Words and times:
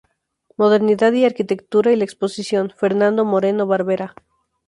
Modernidad 0.57 1.13
y 1.13 1.25
arquitectura" 1.25 1.91
y 1.91 1.95
la 1.95 2.03
exposición 2.05 2.73
"Fernando 2.75 3.23
Moreno 3.23 3.67
Barberá. 3.67 4.15